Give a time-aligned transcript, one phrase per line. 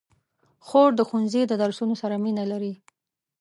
[0.67, 2.73] خور د ښوونځي د درسونو سره مینه لري.